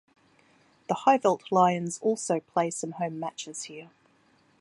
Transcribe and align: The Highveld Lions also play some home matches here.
The 0.89 0.95
Highveld 1.05 1.51
Lions 1.51 1.99
also 2.01 2.39
play 2.39 2.71
some 2.71 2.93
home 2.93 3.19
matches 3.19 3.65
here. 3.65 3.91